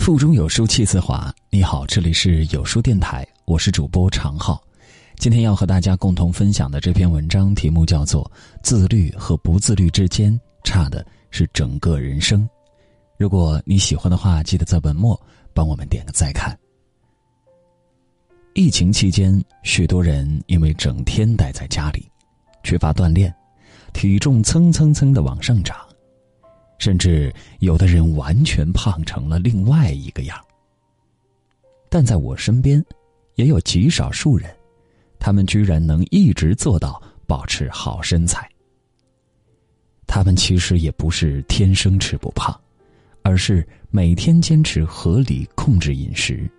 [0.00, 1.30] 腹中有书气自华。
[1.50, 4.58] 你好，这里是有书电台，我是主播常浩。
[5.16, 8.24] 今天要和大家共同分享的这篇文章题目叫做
[8.62, 12.40] 《自律和不自律之间差的是整个人生》。
[13.18, 15.20] 如果你喜欢的话，记得在文末
[15.52, 16.58] 帮我们点个再看。
[18.54, 22.10] 疫情期间，许多人因为整天待在家里，
[22.64, 23.32] 缺乏锻炼，
[23.92, 25.76] 体重蹭蹭蹭的往上涨。
[26.80, 30.36] 甚至有的人完全胖成了另外一个样。
[31.90, 32.82] 但在我身边，
[33.34, 34.50] 也有极少数人，
[35.18, 38.48] 他们居然能一直做到保持好身材。
[40.06, 42.58] 他们其实也不是天生吃不胖，
[43.22, 46.50] 而是每天坚持合理控制饮食，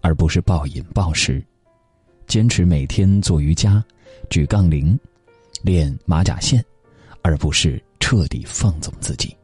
[0.00, 1.42] 而不是暴饮暴食；
[2.28, 3.84] 坚持每天做瑜伽、
[4.30, 4.98] 举杠铃、
[5.62, 6.64] 练马甲线，
[7.20, 9.36] 而不是彻底放纵自己。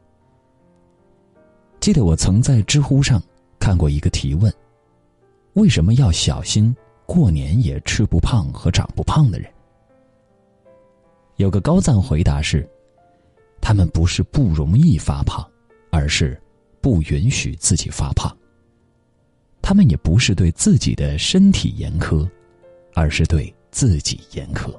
[1.83, 3.21] 记得我曾在知乎上
[3.59, 4.55] 看过一个提问：
[5.55, 6.73] 为什么要小心
[7.07, 9.51] 过年也吃不胖和长不胖的人？
[11.39, 12.65] 有个高赞回答是：
[13.61, 15.45] 他们不是不容易发胖，
[15.91, 16.41] 而是
[16.81, 18.33] 不允许自己发胖。
[19.61, 22.31] 他们也不是对自己的身体严苛，
[22.95, 24.73] 而是对自己严苛。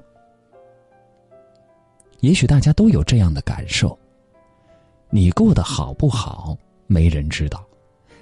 [2.22, 4.00] 也许大家都有这样的感受：
[5.10, 6.58] 你过得好不好？
[6.94, 7.66] 没人知道，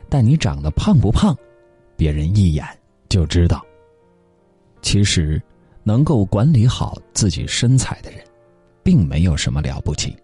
[0.08, 1.38] 但你长得胖不胖，
[1.97, 2.66] 别人一眼
[3.09, 3.61] 就知道。
[4.81, 5.41] 其实，
[5.83, 8.23] 能够管理好自己身材的人，
[8.81, 10.16] 并没有什么了不起。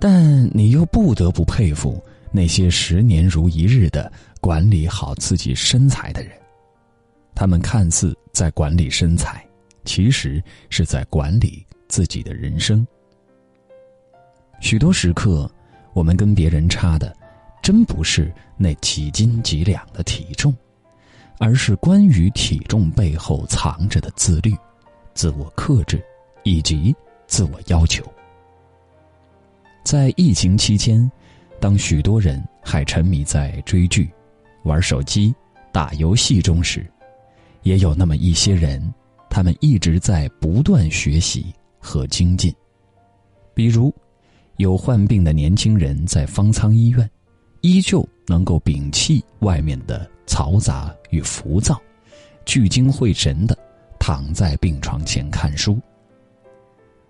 [0.00, 6.32] 但你又不得不佩服那些十年如一日的管理好自己身材的人。
[7.34, 9.46] 他们看似在管理身材，
[9.84, 12.86] 其实是在管理自己的人生。
[14.60, 15.48] 许多时刻，
[15.92, 17.16] 我们跟别人差的。
[17.68, 20.56] 真不是那几斤几两的体重，
[21.38, 24.56] 而是关于体重背后藏着的自律、
[25.12, 26.02] 自我克制
[26.44, 28.02] 以及自我要求。
[29.84, 31.12] 在疫情期间，
[31.60, 34.10] 当许多人还沉迷在追剧、
[34.62, 35.34] 玩手机、
[35.70, 36.90] 打游戏中时，
[37.64, 38.82] 也有那么一些人，
[39.28, 42.50] 他们一直在不断学习和精进。
[43.52, 43.94] 比如，
[44.56, 47.06] 有患病的年轻人在方舱医院。
[47.60, 51.80] 依旧能够摒弃外面的嘈杂与浮躁，
[52.44, 53.56] 聚精会神的
[53.98, 55.78] 躺在病床前看书。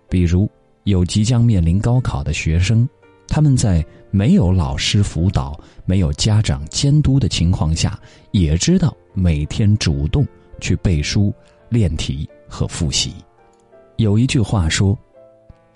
[0.09, 0.49] 比如，
[0.85, 2.87] 有即将面临高考的学生，
[3.27, 7.99] 他们在没有老师辅导、没有家长监督的情况下，
[8.31, 10.25] 也知道每天主动
[10.59, 11.31] 去背书、
[11.69, 13.13] 练题和复习。
[13.97, 14.97] 有一句话说：“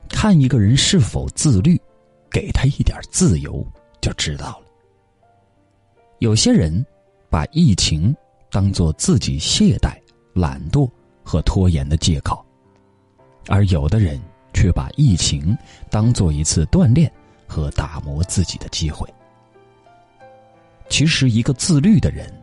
[0.10, 1.80] 看一个人是否自律，
[2.32, 3.64] 给他一点自由，
[4.02, 4.63] 就知道了。”
[6.24, 6.74] 有些人
[7.30, 8.16] 把疫情
[8.50, 9.92] 当做自己懈怠、
[10.34, 10.90] 懒惰
[11.22, 12.42] 和拖延的借口，
[13.50, 14.18] 而有的人
[14.54, 15.54] 却把疫情
[15.90, 17.12] 当做一次锻炼
[17.46, 19.06] 和打磨自己的机会。
[20.88, 22.34] 其实，一个自律的人，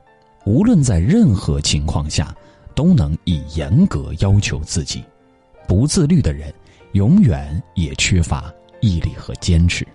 [0.45, 2.37] 无论在任何情况下，
[2.75, 5.01] 都能以严格要求自己；
[5.67, 6.53] 不自律的人，
[6.93, 8.53] 永远也缺乏
[8.83, 9.89] 毅力和坚持。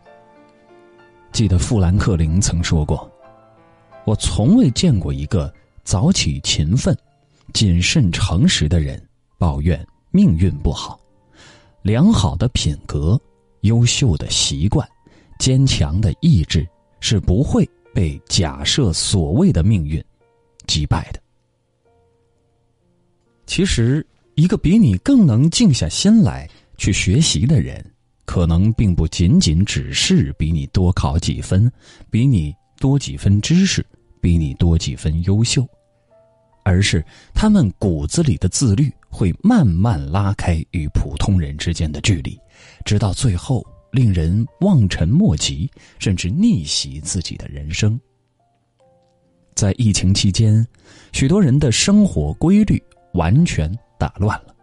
[1.32, 3.08] 记得富兰克林曾说过。
[4.06, 6.96] 我从未见过一个早起勤奋、
[7.54, 9.02] 谨慎诚实的人
[9.38, 11.00] 抱怨命运不好。
[11.82, 13.20] 良好的品格、
[13.62, 14.88] 优秀的习惯、
[15.40, 16.68] 坚强的意志
[17.00, 20.04] 是不会被假设所谓的命运
[20.68, 21.20] 击败的。
[23.46, 24.06] 其实，
[24.36, 27.84] 一个比你更能静下心来去学习的人，
[28.26, 31.72] 可能并不仅仅只是比你多考几分，
[32.10, 33.86] 比你多几分知识。
[34.26, 35.64] 比你多几分优秀，
[36.64, 42.36] 而是他们骨子里的自律会慢慢拉开与普通人之间的距离，
[42.84, 45.70] 直到最后令人望尘莫及，
[46.00, 48.02] 甚至逆袭自己的人生。
[49.54, 50.66] 在疫情期间，
[51.14, 52.82] 许多人的生活规律
[53.14, 54.56] 完全打乱了，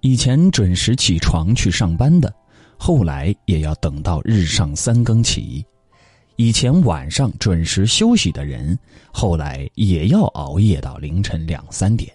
[0.00, 2.34] 以前准时起床去上班的，
[2.76, 5.64] 后来也要等到日上三更起。
[6.36, 8.78] 以前晚上准时休息的人，
[9.10, 12.12] 后来也要熬夜到凌晨两三点。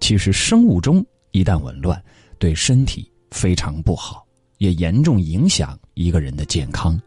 [0.00, 2.00] 其实生物钟一旦紊乱，
[2.38, 4.24] 对身体非常不好，
[4.58, 7.00] 也严重影响一个人的健康。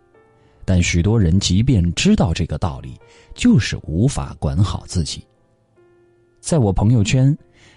[0.65, 2.99] 但许多人即便知道这个道理，
[3.33, 5.25] 就是无法管好自己。
[6.41, 7.35] 在我朋友圈，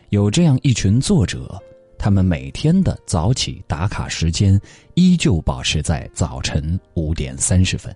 [0.08, 1.60] 有这样一群作者。
[2.02, 4.58] 他们每天的早起打卡时间
[4.94, 7.94] 依旧保持在早晨五点三十分，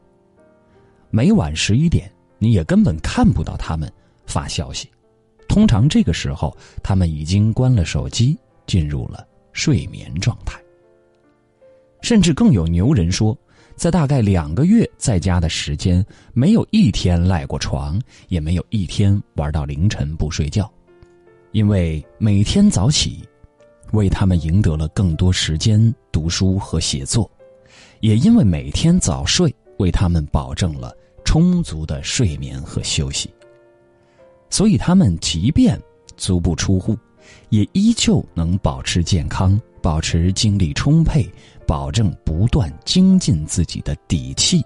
[1.09, 3.91] 每晚十一点你也根本看不到他们
[4.27, 4.91] 发消息。
[5.49, 8.37] 通常这个时候，他们已经关了手机，
[8.67, 10.61] 进入了睡眠状态。
[12.03, 13.35] 甚至更有牛人说，
[13.75, 16.05] 在大概两个月在家的时间，
[16.35, 17.99] 没有一天赖过床，
[18.29, 20.71] 也没有一天玩到凌晨不睡觉，
[21.53, 23.27] 因为每天早起，
[23.93, 27.31] 为他们赢得了更多时间读书和写作，
[28.01, 33.33] 也因为每天早睡，为他们保证了充足的睡眠和休息。
[34.51, 35.81] 所以他们即便
[36.17, 36.97] 足不出户，
[37.49, 41.29] 也依旧能保持健康，保持精力充沛。
[41.67, 44.63] 保证不断精进自己的底气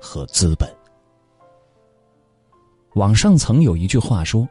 [0.00, 0.66] 和资本。
[2.94, 4.48] 网上曾有一句话说：“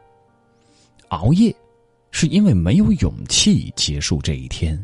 [1.10, 1.52] 熬夜
[2.22, 4.78] 是因为没有勇气结束这一天，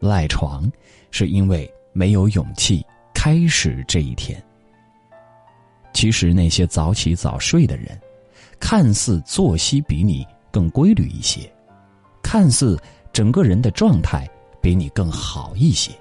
[0.00, 0.68] 赖床
[1.12, 2.84] 是因为没有勇气
[3.14, 4.42] 开始这一天。”
[5.94, 7.96] 其实那些早起早睡的人，
[8.58, 11.48] 看似作息比你更规律一些，
[12.24, 12.76] 看似
[13.12, 14.28] 整个人的状态
[14.60, 15.92] 比你更好一些。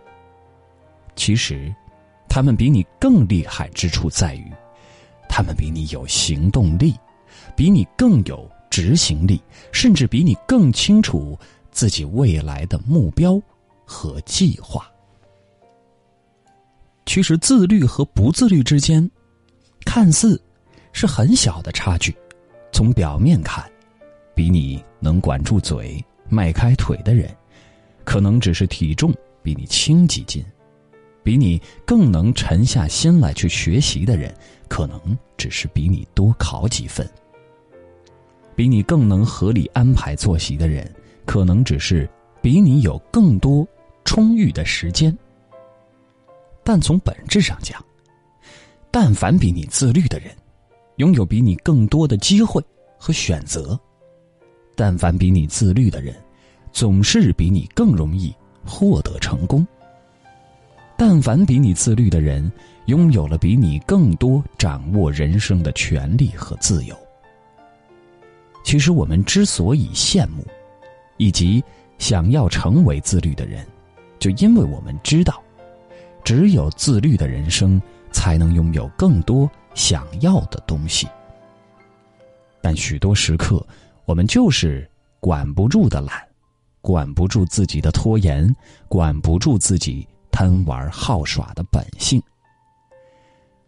[1.16, 1.72] 其实，
[2.28, 4.52] 他们比你更厉害之处在于，
[5.30, 6.96] 他们比你有行动力，
[7.56, 9.42] 比你更有执行力，
[9.72, 11.36] 甚至比你更清楚
[11.72, 13.42] 自己未来的目标
[13.84, 14.88] 和计划。
[17.08, 19.10] 其实，自律和不自律之间，
[19.84, 20.40] 看似
[20.94, 22.16] 是很小的差距。
[22.72, 23.68] 从表面看，
[24.36, 27.36] 比你能管住嘴、迈开腿的人，
[28.04, 30.46] 可能只是体重比你轻几斤。
[31.24, 34.32] 比你更能沉下心来去学习的人，
[34.68, 37.04] 可能只是比你多考几分；
[38.58, 40.92] 比你更能合理安排作息的人，
[41.28, 42.10] 可能只是
[42.42, 43.66] 比你有更多
[44.04, 45.16] 充裕的时间。
[46.64, 47.80] 但从本质上讲，
[48.90, 50.36] 但凡比你自律的人，
[50.96, 52.60] 拥有比你更多的机会
[52.98, 53.78] 和选择；
[54.76, 56.16] 但凡比你自律的人，
[56.72, 59.66] 总是比你更容易获得成功。
[60.98, 62.52] 但凡比你自律的人，
[62.88, 66.98] 拥有了比你更多掌握人生的权利和自由。
[68.68, 70.46] 其实我们之所以羡慕，
[71.16, 71.64] 以及
[72.00, 73.66] 想要成为自律的人，
[74.20, 75.42] 就因为我们知道，
[76.22, 77.82] 只有自律的人生，
[78.12, 81.08] 才能拥有更多想要的东西。
[82.60, 83.66] 但许多时刻，
[84.04, 84.86] 我们就是
[85.22, 86.22] 管不住的懒，
[86.82, 88.54] 管不住自己的拖延，
[88.90, 90.06] 管不住自己。
[90.30, 92.22] 贪玩好耍的本性，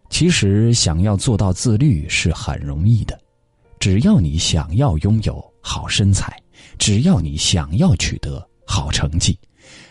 [0.10, 3.20] 其实想要做到自律是很容易的，
[3.80, 6.38] 只要你想要拥有好身材，
[6.78, 9.38] 只要你想要取得好成绩，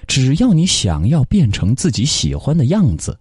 [0.06, 3.18] 只要你想要变成自己喜欢的样子，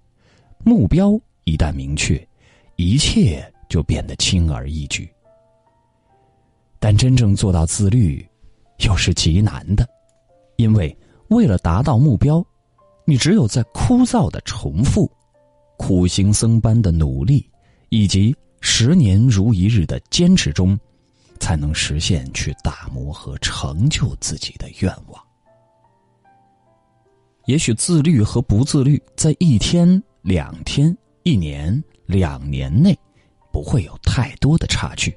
[0.63, 2.27] 目标一旦明确，
[2.75, 5.09] 一切就变得轻而易举。
[6.79, 8.23] 但真正做到自律，
[8.85, 9.87] 又是极难的，
[10.57, 10.95] 因为
[11.29, 12.45] 为了达到目标。
[13.09, 15.09] 你只有在枯燥的重复、
[15.77, 17.49] 苦行僧般的努力，
[17.87, 18.35] 以及
[18.79, 20.79] 十年如一日的坚持中，
[21.39, 25.19] 才能实现去打磨和成就自己的愿望。
[27.47, 32.95] 也许自律和不自律，在一天、两天、一年、两年内，
[33.51, 35.11] 不会有太多的差距，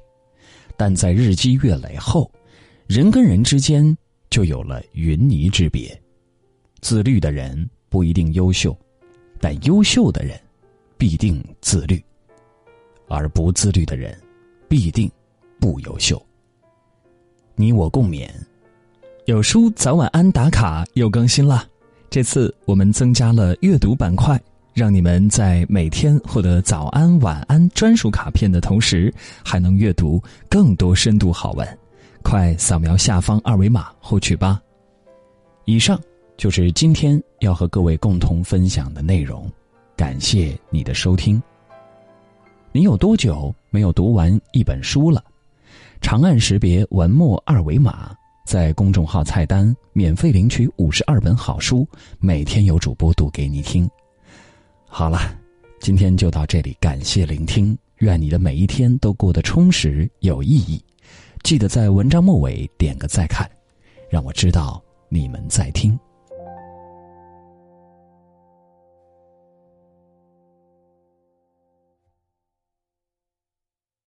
[0.75, 2.31] 但在日积月累后，
[2.87, 3.95] 人跟人之间
[4.31, 5.95] 就有了云泥之别。
[6.79, 7.69] 自律的人。
[7.89, 8.75] 不一定优秀，
[9.39, 10.39] 但优秀的人
[10.97, 12.01] 必定自律，
[13.11, 14.17] 而不自律的人
[14.67, 15.11] 必定
[15.59, 16.21] 不优秀。
[17.55, 18.29] 你我共勉。
[19.25, 21.67] 有书早晚安打卡又更新了，
[22.09, 24.41] 这次我们增加了阅读板块，
[24.73, 29.13] 让你们在每天获得早安晚安专属卡片的同时，
[29.43, 31.77] 还能阅读更多深度好文。
[32.23, 34.61] 快扫描下方二维码获取吧。
[35.65, 35.99] 以上。
[36.37, 39.47] 就是今天要和各位共同分享的内容，
[39.95, 41.39] 感谢你的收听。
[42.73, 45.21] 你有多久没有读完一本书了？
[45.99, 51.85] 长按识别文末二维码，在公众号菜单免费领取五十二本好书，
[52.17, 53.89] 每天有主播读给你听。
[54.87, 55.19] 好了，
[55.81, 60.81] 今天就到这里，感谢聆听，愿你的每一天都过得充实有意义。
[61.43, 63.49] 记得在文章末尾点个再看，
[64.09, 65.99] 让我知道你们在听。